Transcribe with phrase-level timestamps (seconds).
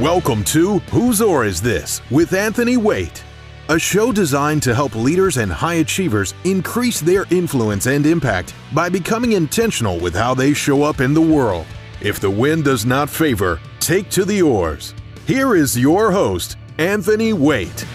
[0.00, 3.24] Welcome to Whose Oar Is This with Anthony Waite,
[3.70, 8.90] a show designed to help leaders and high achievers increase their influence and impact by
[8.90, 11.64] becoming intentional with how they show up in the world.
[12.02, 14.92] If the wind does not favor, take to the oars.
[15.26, 17.86] Here is your host, Anthony Waite.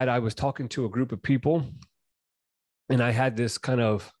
[0.00, 1.64] I was talking to a group of people,
[2.88, 4.12] and I had this kind of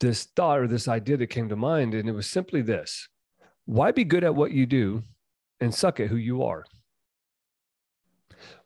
[0.00, 3.08] this thought or this idea that came to mind, and it was simply this:
[3.66, 5.02] Why be good at what you do
[5.60, 6.64] and suck at who you are?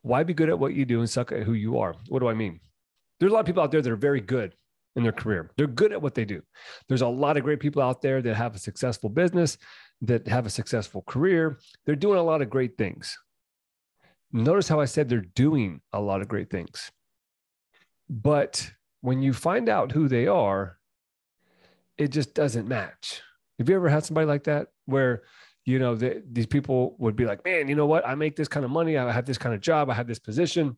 [0.03, 1.95] Why be good at what you do and suck at who you are?
[2.09, 2.61] What do I mean?
[3.19, 4.55] There's a lot of people out there that are very good
[4.97, 5.51] in their career.
[5.57, 6.43] They're good at what they do.
[6.89, 9.59] There's a lot of great people out there that have a successful business,
[10.03, 11.59] that have a successful career.
[11.85, 13.17] They're doing a lot of great things.
[14.33, 16.91] Notice how I said they're doing a lot of great things.
[18.09, 20.79] But when you find out who they are,
[21.99, 23.23] it just doesn't match.
[23.59, 25.23] Have you ever had somebody like that where,
[25.65, 28.07] you know, the, these people would be like, man, you know what?
[28.07, 28.99] I make this kind of money.
[28.99, 29.91] I have this kind of job.
[29.91, 30.77] I have this position.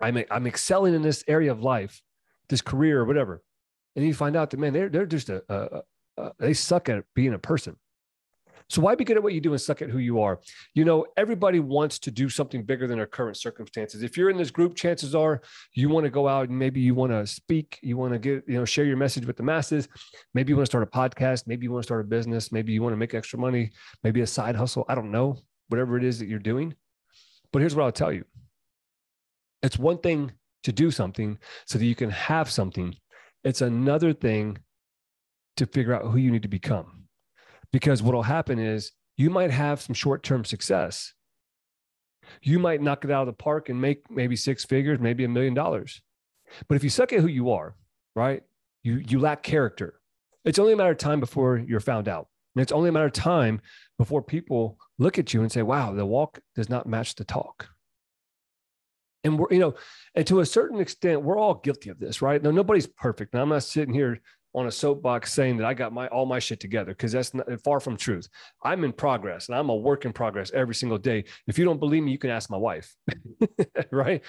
[0.00, 2.02] I'm, I'm excelling in this area of life,
[2.48, 3.42] this career or whatever.
[3.94, 5.82] And you find out that, man, they're, they're just a, a,
[6.20, 7.76] a they suck at being a person.
[8.68, 10.40] So why be good at what you do and suck at who you are?
[10.74, 14.02] You know, everybody wants to do something bigger than their current circumstances.
[14.02, 15.42] If you're in this group, chances are
[15.74, 18.44] you want to go out and maybe you want to speak, you want to get,
[18.46, 19.88] you know, share your message with the masses.
[20.34, 22.72] Maybe you want to start a podcast, maybe you want to start a business, maybe
[22.72, 24.84] you want to make extra money, maybe a side hustle.
[24.88, 25.38] I don't know,
[25.68, 26.74] whatever it is that you're doing.
[27.52, 28.24] But here's what I'll tell you.
[29.62, 30.32] It's one thing
[30.64, 32.94] to do something so that you can have something.
[33.44, 34.58] It's another thing
[35.56, 37.01] to figure out who you need to become
[37.72, 41.12] because what will happen is you might have some short term success.
[42.40, 45.28] You might knock it out of the park and make maybe six figures, maybe a
[45.28, 46.00] million dollars.
[46.68, 47.74] But if you suck at who you are,
[48.14, 48.42] right,
[48.82, 50.00] you, you lack character.
[50.44, 52.28] It's only a matter of time before you're found out.
[52.54, 53.60] And it's only a matter of time
[53.98, 57.68] before people look at you and say, wow, the walk does not match the talk.
[59.24, 59.74] And we're, you know,
[60.14, 62.42] and to a certain extent, we're all guilty of this, right?
[62.42, 63.34] Now, nobody's perfect.
[63.34, 64.20] Now, I'm not sitting here
[64.54, 67.46] on a soapbox saying that I got my all my shit together because that's not,
[67.64, 68.28] far from truth.
[68.62, 71.24] I'm in progress and I'm a work in progress every single day.
[71.46, 72.94] If you don't believe me, you can ask my wife,
[73.90, 74.22] right?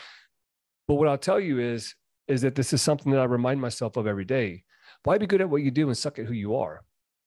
[0.87, 1.95] But what I'll tell you is
[2.27, 4.63] is that this is something that I remind myself of every day.
[5.03, 6.83] Why be good at what you do and suck at who you are?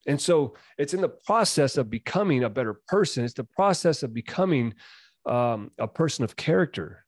[0.07, 3.25] And so it's in the process of becoming a better person.
[3.25, 4.73] It's the process of becoming
[5.27, 7.05] um, a person of character,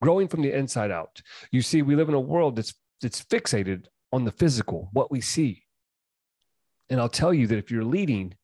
[0.00, 1.20] growing from the inside out.
[1.52, 5.20] You see, we live in a world that's that's fixated on the physical, what we
[5.20, 5.64] see.
[6.90, 8.34] And I'll tell you that if you're leading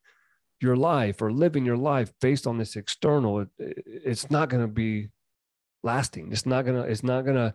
[0.60, 4.68] your life or living your life based on this external, it, it's not going to
[4.68, 5.08] be
[5.82, 6.32] lasting.
[6.32, 7.54] It's not going to, it's not going to,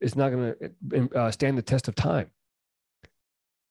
[0.00, 0.54] it's not going
[0.90, 2.30] to uh, stand the test of time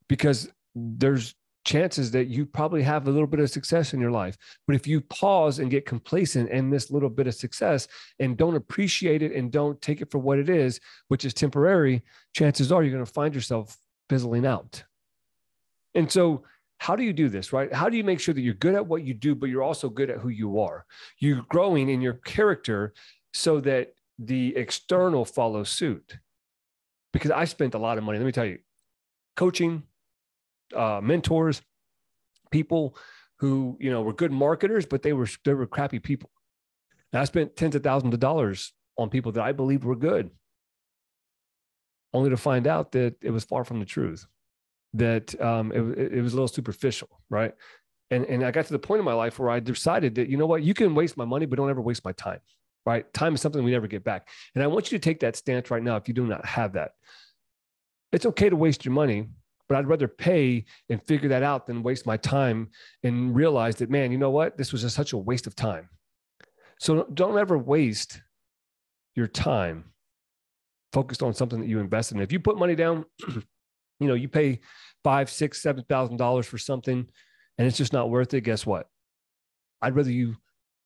[0.09, 1.35] because there's
[1.67, 4.37] chances that you probably have a little bit of success in your life.
[4.65, 7.89] But if you pause and get complacent in this little bit of success
[8.19, 10.79] and don't appreciate it and don't take it for what it is,
[11.09, 12.01] which is temporary,
[12.33, 13.77] chances are you're going to find yourself
[14.09, 14.81] fizzling out.
[15.93, 16.43] And so,
[16.79, 17.73] how do you do this, right?
[17.73, 19.89] How do you make sure that you're good at what you do, but you're also
[19.89, 20.85] good at who you are?
[21.19, 22.93] You're growing in your character
[23.33, 26.17] so that the external follows suit.
[27.11, 28.59] Because I spent a lot of money, let me tell you,
[29.35, 29.83] coaching,
[30.75, 31.61] uh, mentors,
[32.51, 32.97] people
[33.39, 36.31] who you know were good marketers, but they were they were crappy people.
[37.13, 40.31] And I spent tens of thousands of dollars on people that I believed were good,
[42.13, 44.25] only to find out that it was far from the truth.
[44.93, 47.53] That um, it, it was a little superficial, right?
[48.09, 50.37] And and I got to the point in my life where I decided that you
[50.37, 52.39] know what, you can waste my money, but don't ever waste my time.
[52.85, 53.11] Right?
[53.13, 54.29] Time is something we never get back.
[54.55, 56.73] And I want you to take that stance right now if you do not have
[56.73, 56.91] that.
[58.13, 59.27] It's okay to waste your money,
[59.67, 62.69] but I'd rather pay and figure that out than waste my time
[63.03, 64.57] and realize that, man, you know what?
[64.57, 65.89] This was just such a waste of time.
[66.79, 68.21] So don't ever waste
[69.15, 69.85] your time
[70.93, 72.21] focused on something that you invest in.
[72.21, 73.05] If you put money down,
[73.99, 74.59] you know, you pay
[75.03, 77.07] five, six, seven thousand dollars for something
[77.57, 78.41] and it's just not worth it.
[78.41, 78.87] Guess what?
[79.81, 80.35] I'd rather you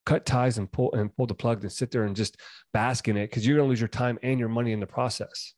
[0.05, 2.37] cut ties and pull and pull the plug than sit there and just
[2.73, 5.53] bask in it because you're gonna lose your time and your money in the process.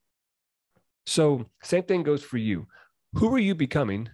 [1.06, 2.66] So same thing goes for you.
[3.16, 4.08] Who are you becoming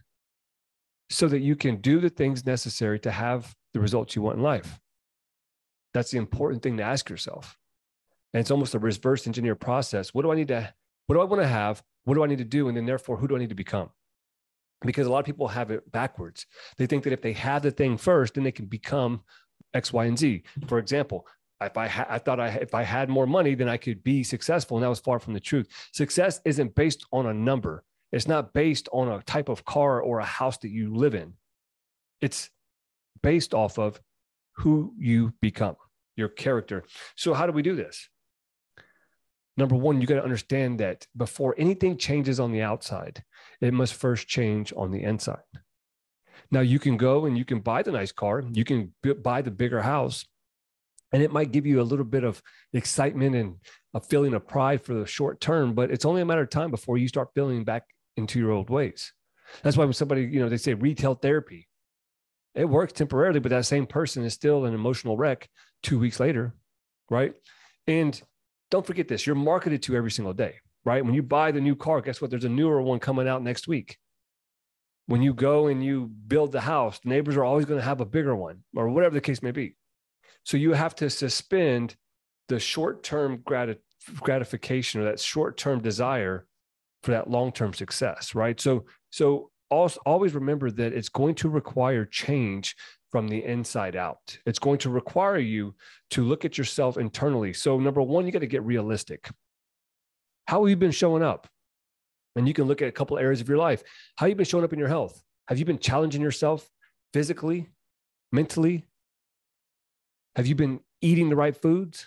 [1.08, 4.42] so that you can do the things necessary to have the results you want in
[4.42, 4.78] life?
[5.94, 7.56] That's the important thing to ask yourself.
[8.32, 10.12] And it's almost a reverse engineer process.
[10.12, 10.72] What do I need to,
[11.06, 11.82] what do I want to have?
[12.04, 12.68] What do I need to do?
[12.68, 13.90] And then therefore, who do I need to become?
[14.82, 16.46] Because a lot of people have it backwards.
[16.76, 19.22] They think that if they have the thing first, then they can become
[19.74, 20.42] X, Y, and Z.
[20.68, 21.26] For example,
[21.60, 24.22] if I, ha- I thought I, if I had more money, then I could be
[24.22, 24.76] successful.
[24.76, 25.68] And that was far from the truth.
[25.92, 27.84] Success isn't based on a number.
[28.12, 31.34] It's not based on a type of car or a house that you live in.
[32.20, 32.50] It's
[33.22, 34.00] based off of
[34.56, 35.76] who you become,
[36.16, 36.84] your character.
[37.16, 38.08] So, how do we do this?
[39.56, 43.22] Number one, you got to understand that before anything changes on the outside,
[43.60, 45.38] it must first change on the inside.
[46.50, 48.92] Now, you can go and you can buy the nice car, you can
[49.22, 50.24] buy the bigger house,
[51.12, 52.42] and it might give you a little bit of
[52.72, 53.56] excitement and
[53.94, 56.70] a feeling of pride for the short term, but it's only a matter of time
[56.70, 57.84] before you start feeling back
[58.16, 59.12] into your old ways.
[59.62, 61.68] That's why when somebody, you know, they say retail therapy,
[62.54, 65.48] it works temporarily, but that same person is still an emotional wreck
[65.82, 66.54] two weeks later,
[67.08, 67.34] right?
[67.86, 68.20] And
[68.70, 71.04] don't forget this you're marketed to every single day, right?
[71.04, 72.30] When you buy the new car, guess what?
[72.30, 73.98] There's a newer one coming out next week.
[75.06, 78.00] When you go and you build the house, the neighbors are always going to have
[78.00, 79.76] a bigger one or whatever the case may be.
[80.44, 81.96] So you have to suspend
[82.48, 83.78] the short term grat-
[84.16, 86.46] gratification or that short term desire
[87.02, 88.60] for that long term success, right?
[88.60, 92.76] So, so also, always remember that it's going to require change
[93.10, 94.38] from the inside out.
[94.46, 95.74] It's going to require you
[96.10, 97.52] to look at yourself internally.
[97.52, 99.30] So, number one, you got to get realistic.
[100.46, 101.46] How have you been showing up?
[102.36, 103.82] And you can look at a couple areas of your life.
[104.16, 105.20] How have you been showing up in your health?
[105.48, 106.68] Have you been challenging yourself
[107.12, 107.68] physically,
[108.30, 108.86] mentally,
[110.36, 112.06] have you been eating the right foods?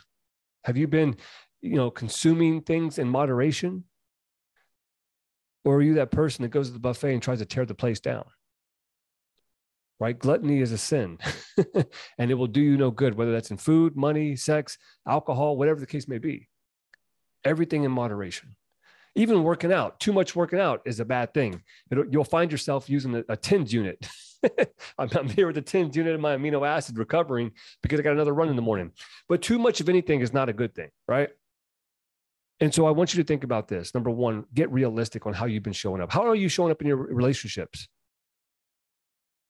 [0.63, 1.16] Have you been,
[1.62, 3.84] you know, consuming things in moderation?
[5.65, 7.75] Or are you that person that goes to the buffet and tries to tear the
[7.75, 8.25] place down?
[10.00, 10.18] Right?
[10.18, 11.18] Gluttony is a sin
[12.18, 14.77] and it will do you no good, whether that's in food, money, sex,
[15.07, 16.50] alcohol, whatever the case may be.
[17.45, 18.56] Everything in moderation.
[19.15, 21.62] Even working out, too much working out is a bad thing.
[21.92, 24.06] It'll, you'll find yourself using a, a TENS unit
[24.98, 27.51] I'm, I'm, here with the TENS unit of my amino acid recovering
[27.81, 28.92] because I got another run in the morning.
[29.30, 31.30] But too much of anything is not a good thing, right?
[32.59, 33.94] And so I want you to think about this.
[33.94, 36.11] Number one, get realistic on how you've been showing up.
[36.11, 37.88] How are you showing up in your relationships?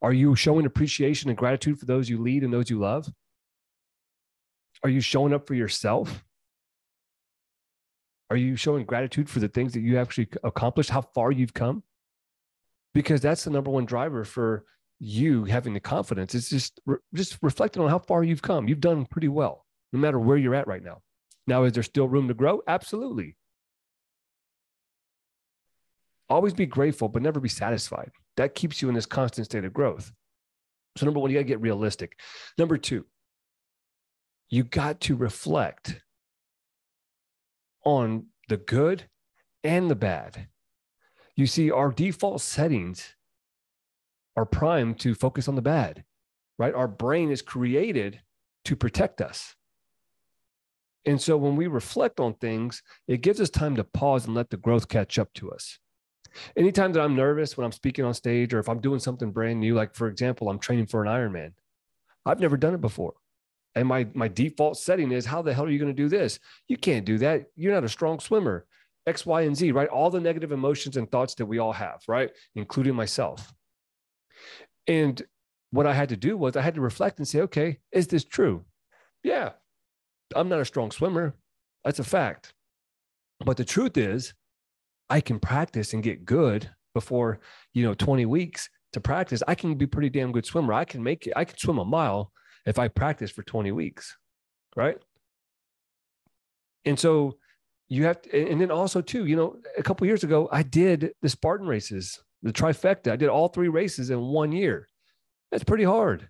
[0.02, 3.08] Are you showing appreciation and gratitude for those you lead and those you love?
[4.84, 6.24] Are you showing up for yourself?
[8.30, 11.84] Are you showing gratitude for the things that you actually accomplished, how far you've come?
[12.94, 14.66] Because that's the number one driver for
[15.00, 16.34] you having the confidence.
[16.34, 18.68] It's just re- just reflecting on how far you've come.
[18.68, 21.02] You've done pretty well, no matter where you're at right now.
[21.46, 22.62] Now, is there still room to grow?
[22.68, 23.36] Absolutely.
[26.30, 28.12] Always be grateful, but never be satisfied.
[28.38, 30.12] That keeps you in this constant state of growth.
[30.98, 32.20] So, number one, you got to get realistic.
[32.58, 33.06] Number two,
[34.50, 36.02] you got to reflect
[37.84, 39.04] on the good
[39.64, 40.48] and the bad.
[41.36, 43.16] You see, our default settings
[44.36, 46.04] are primed to focus on the bad,
[46.58, 46.74] right?
[46.74, 48.22] Our brain is created
[48.66, 49.56] to protect us.
[51.06, 54.50] And so when we reflect on things, it gives us time to pause and let
[54.50, 55.80] the growth catch up to us.
[56.56, 59.60] Anytime that I'm nervous when I'm speaking on stage or if I'm doing something brand
[59.60, 61.54] new, like for example, I'm training for an Ironman,
[62.26, 63.14] I've never done it before.
[63.76, 66.40] And my, my default setting is, how the hell are you going to do this?
[66.68, 67.46] You can't do that.
[67.56, 68.66] You're not a strong swimmer.
[69.06, 69.90] X, Y, and Z, right?
[69.90, 72.32] All the negative emotions and thoughts that we all have, right?
[72.56, 73.54] Including myself.
[74.88, 75.22] And
[75.72, 78.24] what I had to do was I had to reflect and say, okay, is this
[78.24, 78.64] true?
[79.24, 79.52] Yeah,
[80.36, 81.36] I'm not a strong swimmer.
[81.84, 82.54] That's a fact.
[83.44, 84.34] But the truth is,
[85.10, 87.40] I can practice and get good before,
[87.74, 89.44] you know, 20 weeks to practice.
[89.48, 90.74] I can be pretty damn good swimmer.
[90.74, 92.32] I can make it, I can swim a mile
[92.66, 94.16] if I practice for 20 weeks.
[94.76, 94.98] Right.
[96.86, 97.38] And so
[97.90, 101.14] you have to, and then also too, you know, a couple years ago, I did
[101.22, 103.12] the Spartan races the trifecta.
[103.12, 104.88] I did all three races in one year.
[105.52, 106.30] That's pretty hard.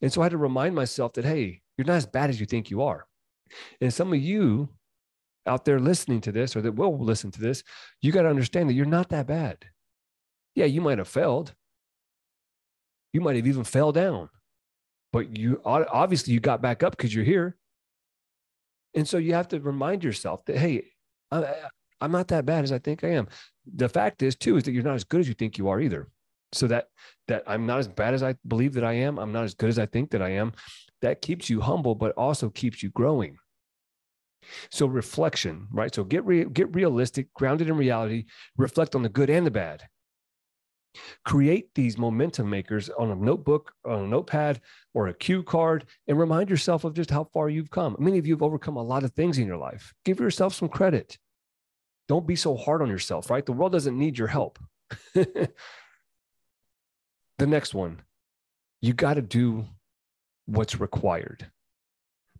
[0.00, 2.46] And so I had to remind myself that, hey, you're not as bad as you
[2.46, 3.06] think you are.
[3.80, 4.68] And some of you
[5.46, 7.64] out there listening to this or that will listen to this,
[8.00, 9.64] you got to understand that you're not that bad.
[10.54, 11.54] Yeah, you might have failed.
[13.12, 14.28] You might have even fell down,
[15.12, 17.56] but you obviously you got back up because you're here.
[18.94, 20.84] And so you have to remind yourself that, hey,
[21.32, 21.54] I,
[22.00, 23.28] I'm not that bad as I think I am
[23.74, 25.80] the fact is too is that you're not as good as you think you are
[25.80, 26.08] either
[26.52, 26.88] so that
[27.28, 29.68] that i'm not as bad as i believe that i am i'm not as good
[29.68, 30.52] as i think that i am
[31.02, 33.36] that keeps you humble but also keeps you growing.
[34.70, 35.94] So reflection right?
[35.94, 38.26] So get re- get realistic grounded in reality
[38.56, 39.82] reflect on the good and the bad.
[41.24, 44.60] Create these momentum makers on a notebook on a notepad
[44.92, 47.96] or a cue card and remind yourself of just how far you've come.
[47.98, 49.94] Many of you have overcome a lot of things in your life.
[50.04, 51.18] Give yourself some credit.
[52.08, 53.46] Don't be so hard on yourself, right?
[53.46, 54.58] The world doesn't need your help.
[55.14, 55.52] the
[57.38, 58.02] next one,
[58.80, 59.66] you got to do
[60.50, 61.46] what's required.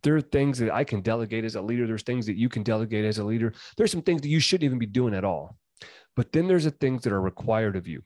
[0.03, 1.87] There are things that I can delegate as a leader.
[1.87, 3.53] There's things that you can delegate as a leader.
[3.77, 5.57] There's some things that you shouldn't even be doing at all.
[6.17, 8.03] But then there's the things that are required of you.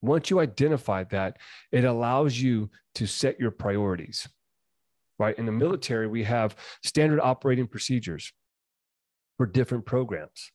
[0.00, 1.38] Once you identify that,
[1.72, 4.28] it allows you to set your priorities.
[5.18, 5.36] Right?
[5.38, 8.32] In the military, we have standard operating procedures
[9.38, 10.50] for different programs.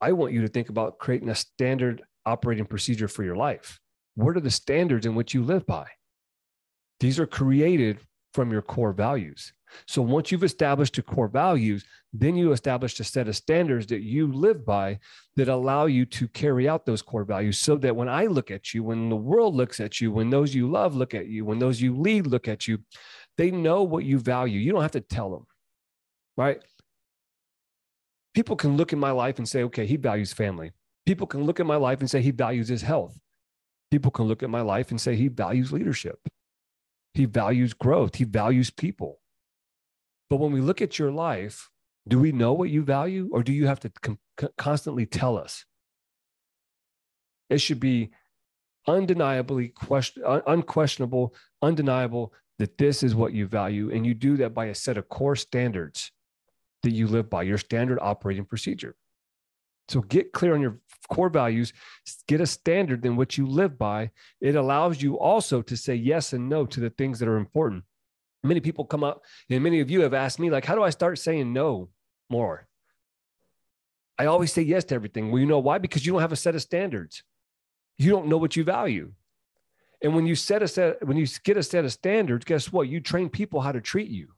[0.00, 3.80] I want you to think about creating a standard operating procedure for your life.
[4.14, 5.86] What are the standards in which you live by?
[7.00, 8.00] These are created
[8.32, 9.52] from your core values.
[9.86, 14.02] So once you've established your core values, then you establish a set of standards that
[14.02, 14.98] you live by
[15.36, 18.72] that allow you to carry out those core values so that when I look at
[18.72, 21.58] you, when the world looks at you, when those you love look at you, when
[21.58, 22.78] those you lead look at you,
[23.36, 24.60] they know what you value.
[24.60, 25.46] You don't have to tell them,
[26.36, 26.62] right?
[28.34, 30.72] People can look at my life and say, okay, he values family.
[31.04, 33.18] People can look at my life and say he values his health.
[33.90, 36.18] People can look at my life and say he values leadership.
[37.16, 38.16] He values growth.
[38.16, 39.20] He values people.
[40.28, 41.70] But when we look at your life,
[42.06, 44.18] do we know what you value or do you have to com-
[44.58, 45.64] constantly tell us?
[47.48, 48.10] It should be
[48.86, 53.90] undeniably question, un- unquestionable, undeniable that this is what you value.
[53.90, 56.12] And you do that by a set of core standards
[56.82, 58.94] that you live by, your standard operating procedure.
[59.88, 60.78] So get clear on your
[61.08, 61.72] core values,
[62.26, 64.10] get a standard in which you live by.
[64.40, 67.84] It allows you also to say yes and no to the things that are important.
[68.42, 70.90] Many people come up, and many of you have asked me, like, how do I
[70.90, 71.90] start saying no
[72.28, 72.66] more?
[74.18, 75.30] I always say yes to everything.
[75.30, 75.78] Well, you know why?
[75.78, 77.22] Because you don't have a set of standards.
[77.98, 79.12] You don't know what you value.
[80.02, 82.88] And when you set a set, when you get a set of standards, guess what?
[82.88, 84.28] You train people how to treat you.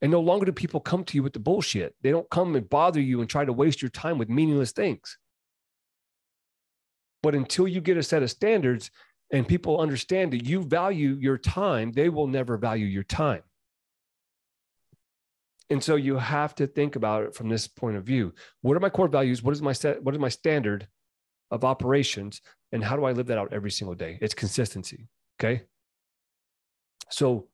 [0.00, 1.94] And no longer do people come to you with the bullshit.
[2.02, 5.18] They don't come and bother you and try to waste your time with meaningless things.
[7.22, 8.90] But until you get a set of standards
[9.32, 13.42] and people understand that you value your time, they will never value your time.
[15.70, 18.32] And so you have to think about it from this point of view.
[18.62, 19.42] What are my core values?
[19.42, 20.88] What is my set, what is my standard
[21.50, 22.40] of operations?
[22.72, 24.18] And how do I live that out every single day?
[24.20, 25.08] It's consistency.
[25.38, 25.62] Okay.
[27.10, 27.48] So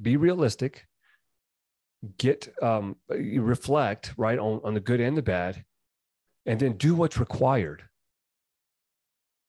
[0.00, 0.86] be realistic
[2.16, 5.64] get um, reflect right on, on the good and the bad
[6.46, 7.82] and then do what's required.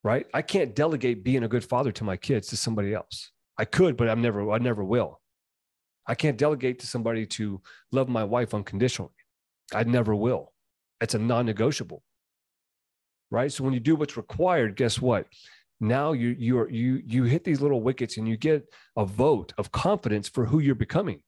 [0.02, 0.26] Right?
[0.32, 3.30] I can't delegate being a good father to my kids to somebody else.
[3.58, 5.20] I could but i'm never i never will.
[6.06, 7.60] I can't delegate to somebody to
[7.92, 9.12] love my wife unconditionally.
[9.74, 10.52] I never will.
[11.00, 12.02] It's a non-negotiable.
[13.30, 13.52] Right?
[13.52, 15.26] So when you do what's required guess what?
[15.78, 18.66] Now you you are you you hit these little wickets and you get
[18.96, 21.22] a vote of confidence for who you're becoming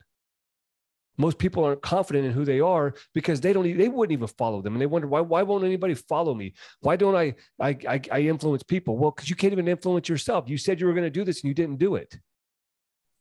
[1.19, 4.63] most people aren't confident in who they are because they don't they wouldn't even follow
[4.63, 4.75] them.
[4.75, 6.55] And they wonder why why won't anybody follow me?
[6.81, 8.97] Why don't i i i, I influence people?
[8.97, 10.49] Well because you can't even influence yourself.
[10.49, 12.19] You said you were going to do this and you didn't do it.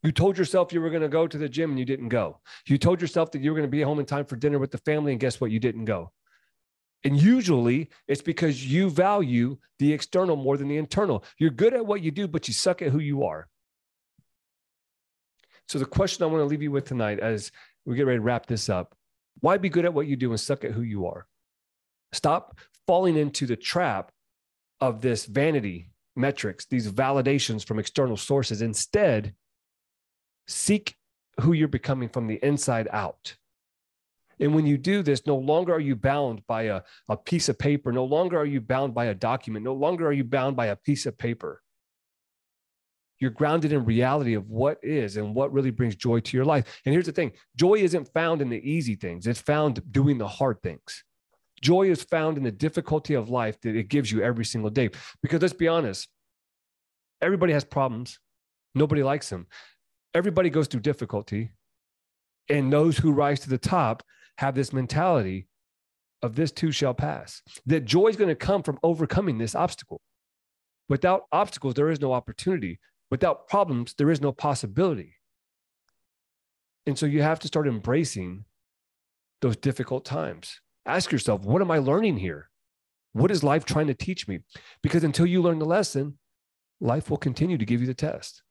[0.03, 2.39] You told yourself you were going to go to the gym and you didn't go.
[2.65, 4.71] You told yourself that you were going to be home in time for dinner with
[4.71, 5.51] the family and guess what?
[5.51, 6.12] You didn't go.
[7.03, 11.24] And usually it's because you value the external more than the internal.
[11.38, 13.48] You're good at what you do but you suck at who you are.
[15.67, 17.51] So the question I want to leave you with tonight as
[17.85, 18.95] we get ready to wrap this up.
[19.39, 21.27] Why be good at what you do and suck at who you are?
[22.13, 24.11] Stop falling into the trap
[24.79, 28.61] of this vanity metrics, these validations from external sources.
[28.61, 29.33] Instead,
[30.47, 30.95] seek
[31.39, 33.35] who you're becoming from the inside out.
[34.39, 37.59] And when you do this, no longer are you bound by a, a piece of
[37.59, 37.91] paper.
[37.91, 39.63] No longer are you bound by a document.
[39.63, 41.61] No longer are you bound by a piece of paper
[43.21, 46.81] you're grounded in reality of what is and what really brings joy to your life.
[46.85, 50.27] And here's the thing joy isn't found in the easy things, it's found doing the
[50.27, 51.03] hard things.
[51.61, 54.89] Joy is found in the difficulty of life that it gives you every single day.
[55.21, 56.09] Because let's be honest,
[57.21, 58.19] everybody has problems,
[58.73, 59.45] nobody likes them.
[60.15, 61.51] Everybody goes through difficulty.
[62.49, 64.01] And those who rise to the top
[64.39, 65.47] have this mentality
[66.23, 67.43] of this too shall pass.
[67.67, 70.01] That joy is going to come from overcoming this obstacle.
[70.89, 72.79] Without obstacles, there is no opportunity.
[73.12, 75.15] Without problems, there is no possibility.
[76.88, 78.46] And so you have to start embracing
[79.41, 80.62] those difficult times.
[80.86, 82.50] Ask yourself, what am I learning here?
[83.12, 84.39] What is life trying to teach me?
[84.82, 86.18] Because until you learn the lesson,
[86.80, 88.44] life will continue to give you the test.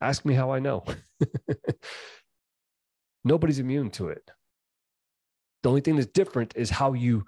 [0.00, 0.84] Ask me how I know.
[3.24, 4.30] Nobody's immune to it.
[5.62, 7.24] The only thing that's different is how you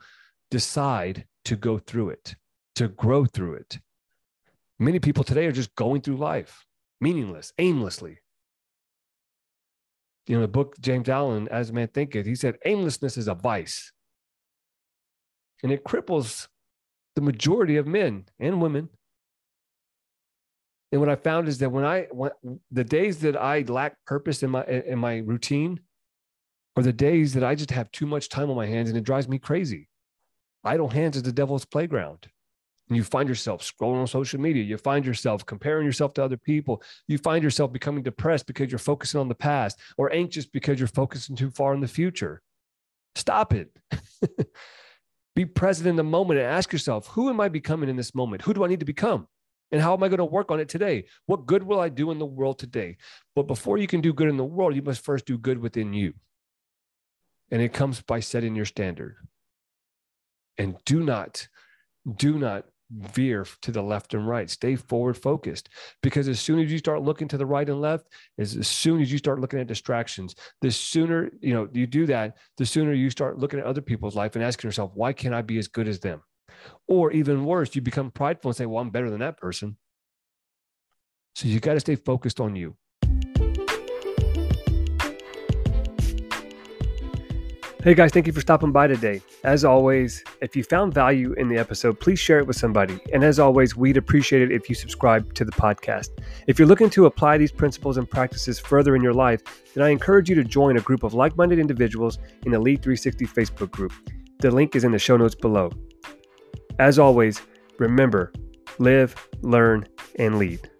[0.51, 2.35] decide to go through it,
[2.75, 3.79] to grow through it.
[4.79, 6.65] Many people today are just going through life
[7.01, 8.19] meaningless, aimlessly.
[10.27, 13.93] You know, the book James Allen, As Man Thinketh, he said aimlessness is a vice.
[15.63, 16.49] And it cripples
[17.17, 18.89] the majority of men and women.
[20.93, 22.31] And what I found is that when I when,
[22.71, 25.81] the days that I lack purpose in my in my routine
[26.77, 29.05] are the days that I just have too much time on my hands and it
[29.05, 29.89] drives me crazy.
[30.65, 32.29] idle hands is the devil's playground.
[32.91, 34.65] And you find yourself scrolling on social media.
[34.65, 36.83] You find yourself comparing yourself to other people.
[37.07, 40.89] You find yourself becoming depressed because you're focusing on the past or anxious because you're
[40.89, 42.43] focusing too far in the future.
[43.15, 43.71] Stop it.
[45.37, 48.43] Be present in the moment and ask yourself, who am I becoming in this moment?
[48.43, 49.29] Who do I need to become?
[49.71, 51.05] And how am I going to work on it today?
[51.27, 52.97] What good will I do in the world today?
[53.37, 55.93] But before you can do good in the world, you must first do good within
[55.93, 56.15] you.
[57.53, 59.17] And it comes by setting your standard.
[60.59, 61.47] And do not,
[62.17, 64.51] do not veer to the left and right.
[64.51, 65.69] Stay forward focused
[66.03, 69.01] because as soon as you start looking to the right and left, as, as soon
[69.01, 72.93] as you start looking at distractions, the sooner you know you do that, the sooner
[72.93, 75.69] you start looking at other people's life and asking yourself, why can't I be as
[75.69, 76.23] good as them?
[76.89, 79.77] Or even worse, you become prideful and say, well, I'm better than that person.
[81.35, 82.77] So you got to stay focused on you.
[87.83, 89.23] Hey guys, thank you for stopping by today.
[89.43, 93.01] As always, if you found value in the episode, please share it with somebody.
[93.11, 96.11] And as always, we'd appreciate it if you subscribe to the podcast.
[96.47, 99.41] If you're looking to apply these principles and practices further in your life,
[99.73, 102.83] then I encourage you to join a group of like minded individuals in the Lead
[102.83, 103.95] 360 Facebook group.
[104.41, 105.71] The link is in the show notes below.
[106.79, 107.41] As always,
[107.79, 108.31] remember
[108.79, 110.71] live, learn, and lead.